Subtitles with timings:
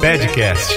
[0.00, 0.74] Pedcast,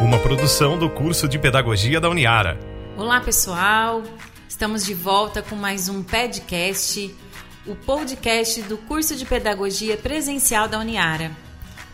[0.00, 2.58] uma produção do curso de Pedagogia da Uniara.
[2.96, 4.02] Olá, pessoal.
[4.48, 7.14] Estamos de volta com mais um Pedcast,
[7.64, 11.30] o podcast do curso de Pedagogia Presencial da Uniara.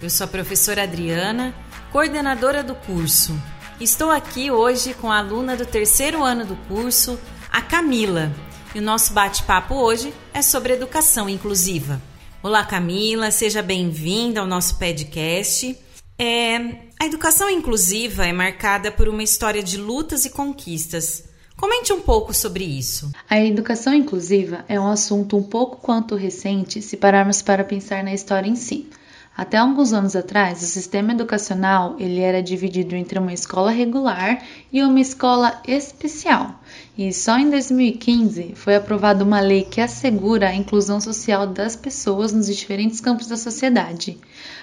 [0.00, 1.54] Eu sou a professora Adriana,
[1.92, 3.38] coordenadora do curso.
[3.78, 7.20] Estou aqui hoje com a aluna do terceiro ano do curso,
[7.50, 8.32] a Camila.
[8.74, 12.00] E o nosso bate-papo hoje é sobre educação inclusiva.
[12.42, 15.78] Olá, Camila, seja bem-vinda ao nosso podcast.
[16.24, 16.56] É,
[17.00, 21.24] a educação inclusiva é marcada por uma história de lutas e conquistas.
[21.56, 23.10] Comente um pouco sobre isso.
[23.28, 28.14] A educação inclusiva é um assunto um pouco quanto recente se pararmos para pensar na
[28.14, 28.88] história em si.
[29.36, 34.80] Até alguns anos atrás, o sistema educacional ele era dividido entre uma escola regular e
[34.80, 36.54] uma escola especial.
[36.96, 42.34] E só em 2015 foi aprovada uma lei que assegura a inclusão social das pessoas
[42.34, 44.18] nos diferentes campos da sociedade.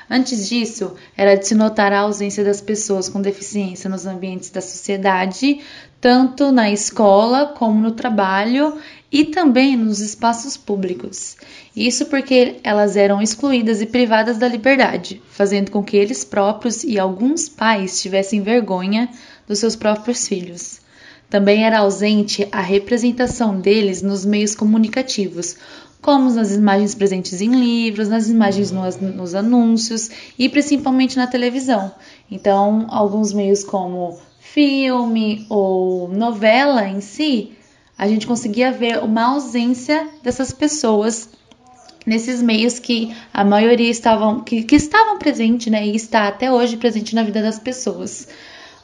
[0.08, 4.62] Antes disso, era de se notar a ausência das pessoas com deficiência nos ambientes da
[4.62, 5.60] sociedade,
[6.00, 8.78] tanto na escola como no trabalho
[9.12, 11.36] e também nos espaços públicos.
[11.76, 17.00] Isso porque elas eram excluídas e privadas da liberdade, fazendo com que eles próprios e
[17.00, 19.10] alguns pais tivessem vergonha
[19.48, 20.80] dos seus próprios filhos.
[21.30, 25.56] Também era ausente a representação deles nos meios comunicativos,
[26.02, 31.92] como nas imagens presentes em livros, nas imagens nos, nos anúncios e principalmente na televisão.
[32.32, 37.52] Então, alguns meios como filme ou novela em si,
[37.98, 41.30] a gente conseguia ver uma ausência dessas pessoas
[42.06, 46.78] nesses meios que a maioria estavam que, que estavam presentes, né, e está até hoje
[46.78, 48.28] presente na vida das pessoas.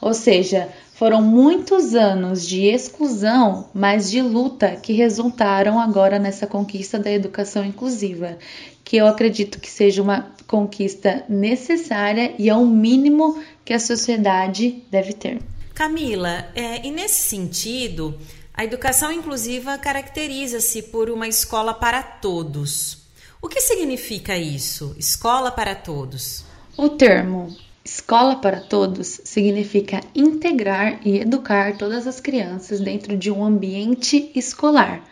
[0.00, 6.98] Ou seja, foram muitos anos de exclusão, mas de luta que resultaram agora nessa conquista
[6.98, 8.38] da educação inclusiva,
[8.82, 14.82] que eu acredito que seja uma conquista necessária e é o mínimo que a sociedade
[14.90, 15.42] deve ter.
[15.74, 18.18] Camila, é, e nesse sentido,
[18.54, 23.04] a educação inclusiva caracteriza-se por uma escola para todos.
[23.42, 24.96] O que significa isso?
[24.98, 26.42] Escola para todos?
[26.74, 27.54] O termo
[27.86, 35.08] escola para todos significa integrar e educar todas as crianças dentro de um ambiente escolar.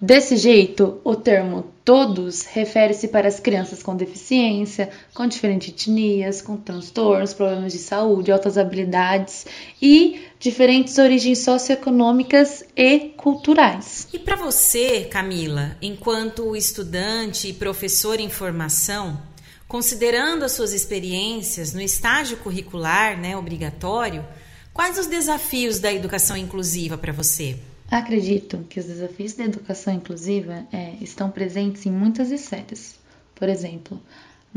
[0.00, 6.56] Desse jeito, o termo todos refere-se para as crianças com deficiência, com diferentes etnias, com
[6.56, 9.46] transtornos, problemas de saúde, altas habilidades
[9.80, 14.08] e diferentes origens socioeconômicas e culturais.
[14.12, 19.18] E para você, Camila, enquanto estudante e professor em formação,
[19.68, 24.24] considerando as suas experiências no estágio curricular, né, obrigatório,
[24.72, 27.56] quais os desafios da educação inclusiva para você?
[27.90, 32.98] Acredito que os desafios da educação inclusiva é, estão presentes em muitas esferas.
[33.34, 34.00] Por exemplo,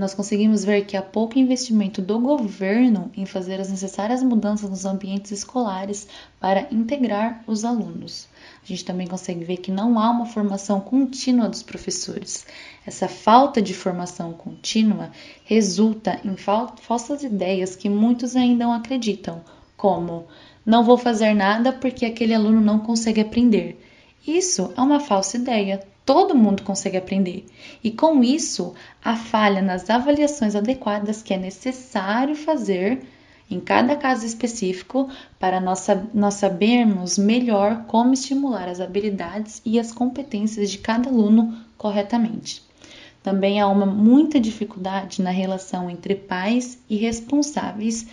[0.02, 4.84] nós conseguimos ver que há pouco investimento do governo em fazer as necessárias mudanças nos
[4.84, 6.08] ambientes escolares
[6.40, 8.28] para integrar os alunos.
[8.64, 12.48] A gente também consegue ver que não há uma formação contínua dos professores.
[12.84, 15.12] Essa falta de formação contínua
[15.46, 19.44] resulta em falsas ideias que muitos ainda não acreditam,
[19.78, 20.26] como
[20.66, 23.80] não vou fazer nada porque aquele aluno não consegue aprender.
[24.26, 25.91] Isso é uma falsa ideia.
[26.06, 27.46] Todo mundo consegue aprender.
[27.84, 28.74] E com isso,
[29.04, 33.02] a falha nas avaliações adequadas que é necessário fazer
[33.52, 39.92] em cada caso específico para nós, nós sabermos melhor como estimular as habilidades e as
[39.92, 42.64] competências de cada aluno corretamente.
[43.24, 48.08] Também há uma muita dificuldade na relação entre pais e responsáveis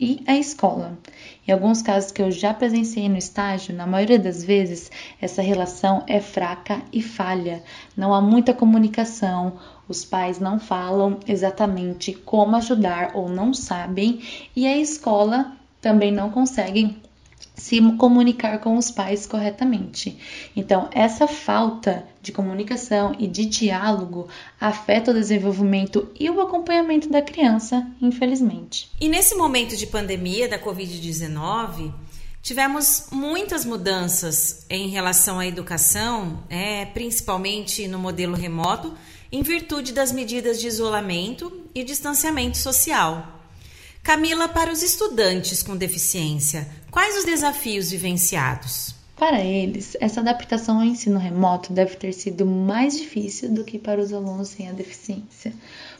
[0.00, 0.98] e a escola.
[1.46, 6.02] Em alguns casos que eu já presenciei no estágio, na maioria das vezes, essa relação
[6.06, 7.62] é fraca e falha.
[7.96, 9.52] Não há muita comunicação,
[9.88, 14.20] os pais não falam exatamente como ajudar ou não sabem,
[14.54, 16.96] e a escola também não consegue
[17.54, 20.16] se comunicar com os pais corretamente.
[20.54, 24.28] Então, essa falta de comunicação e de diálogo
[24.60, 28.90] afeta o desenvolvimento e o acompanhamento da criança, infelizmente.
[29.00, 31.92] E nesse momento de pandemia da Covid-19,
[32.40, 38.94] tivemos muitas mudanças em relação à educação, é, principalmente no modelo remoto,
[39.30, 43.37] em virtude das medidas de isolamento e distanciamento social.
[44.08, 48.94] Camila, para os estudantes com deficiência, quais os desafios vivenciados?
[49.14, 54.00] Para eles, essa adaptação ao ensino remoto deve ter sido mais difícil do que para
[54.00, 55.52] os alunos sem a deficiência,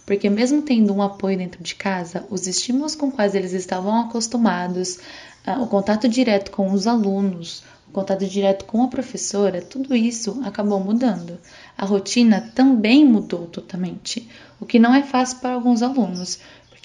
[0.06, 4.99] porque, mesmo tendo um apoio dentro de casa, os estímulos com quais eles estavam acostumados,
[5.46, 10.40] ah, o contato direto com os alunos, o contato direto com a professora, tudo isso
[10.44, 11.38] acabou mudando.
[11.76, 14.28] A rotina também mudou totalmente,
[14.60, 16.38] o que não é fácil para alguns alunos,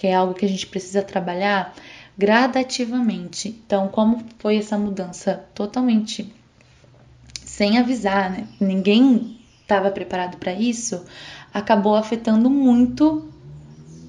[0.04, 1.74] que é algo que a gente precisa trabalhar
[2.18, 3.48] gradativamente.
[3.48, 6.30] Então, como foi essa mudança totalmente
[7.46, 8.46] sem avisar, né?
[8.60, 11.06] Ninguém estava preparado para isso,
[11.54, 13.32] acabou afetando muito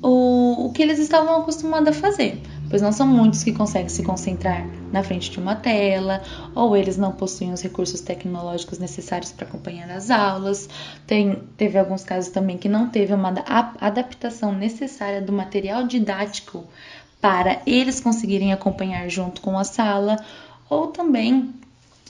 [0.02, 2.42] o, o que eles estavam acostumados a fazer,
[2.74, 6.20] pois não são muitos que conseguem se concentrar na frente de uma tela,
[6.56, 10.68] ou eles não possuem os recursos tecnológicos necessários para acompanhar as aulas.
[11.06, 13.32] Tem, teve alguns casos também que não teve uma
[13.80, 16.64] adaptação necessária do material didático
[17.20, 20.16] para eles conseguirem acompanhar junto com a sala,
[20.68, 21.54] ou também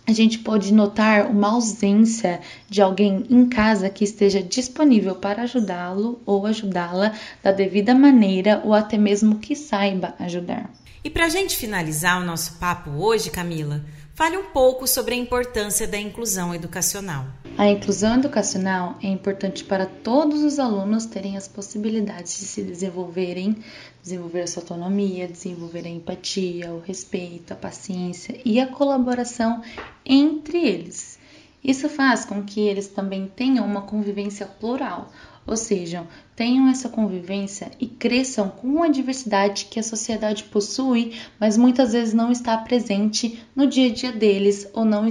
[0.07, 6.21] a gente pode notar uma ausência de alguém em casa que esteja disponível para ajudá-lo
[6.27, 10.71] ou ajudá-la da devida maneira ou até mesmo que saiba ajudar.
[11.03, 13.85] E para a gente finalizar o nosso papo hoje, Camila,
[14.15, 17.27] fale um pouco sobre a importância da inclusão educacional.
[17.57, 23.57] A inclusão educacional é importante para todos os alunos terem as possibilidades de se desenvolverem,
[24.03, 29.63] desenvolver a sua autonomia, desenvolver a empatia, o respeito, a paciência e a colaboração
[30.05, 31.17] entre eles.
[31.65, 35.11] Isso faz com que eles também tenham uma convivência plural,
[35.47, 36.07] ou seja,
[36.37, 42.13] tenham essa convivência e cresçam com a diversidade que a sociedade possui, mas muitas vezes
[42.13, 45.07] não está presente no dia a dia deles ou não,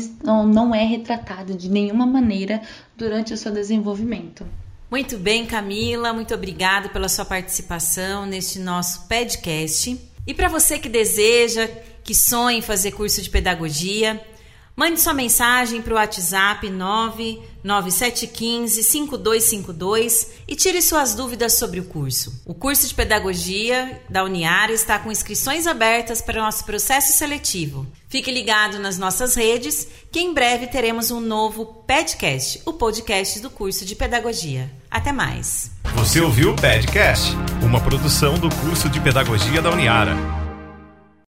[0.45, 2.61] não é retratado de nenhuma maneira
[2.95, 4.45] durante o seu desenvolvimento.
[4.91, 9.99] Muito bem, Camila, muito obrigada pela sua participação neste nosso podcast.
[10.25, 11.67] E para você que deseja,
[12.03, 14.21] que sonha em fazer curso de pedagogia,
[14.75, 16.67] Mande sua mensagem para o WhatsApp
[17.63, 22.41] 99715-5252 e tire suas dúvidas sobre o curso.
[22.43, 27.85] O curso de Pedagogia da Uniara está com inscrições abertas para o nosso processo seletivo.
[28.09, 33.51] Fique ligado nas nossas redes que em breve teremos um novo podcast, o podcast do
[33.51, 34.71] curso de Pedagogia.
[34.89, 35.69] Até mais!
[35.95, 37.31] Você ouviu o Podcast,
[37.61, 40.42] uma produção do curso de Pedagogia da Uniara.